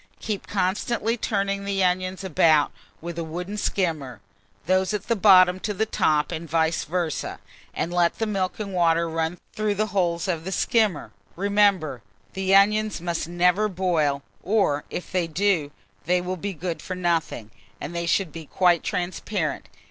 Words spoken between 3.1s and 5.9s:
a wooden skimmer, those at the bottom to the